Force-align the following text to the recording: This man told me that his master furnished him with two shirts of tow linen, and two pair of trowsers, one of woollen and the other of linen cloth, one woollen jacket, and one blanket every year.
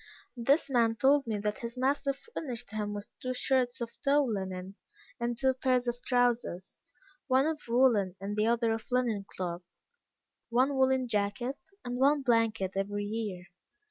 This 0.35 0.67
man 0.67 0.95
told 0.95 1.27
me 1.27 1.37
that 1.37 1.59
his 1.59 1.77
master 1.77 2.11
furnished 2.11 2.71
him 2.71 2.93
with 2.95 3.07
two 3.21 3.35
shirts 3.35 3.81
of 3.81 4.01
tow 4.01 4.23
linen, 4.23 4.73
and 5.19 5.37
two 5.37 5.53
pair 5.53 5.75
of 5.75 6.01
trowsers, 6.03 6.81
one 7.27 7.45
of 7.45 7.61
woollen 7.67 8.15
and 8.19 8.35
the 8.35 8.47
other 8.47 8.71
of 8.73 8.87
linen 8.91 9.27
cloth, 9.35 9.61
one 10.49 10.75
woollen 10.75 11.07
jacket, 11.07 11.59
and 11.85 11.97
one 11.99 12.23
blanket 12.23 12.71
every 12.75 13.03
year. 13.05 13.45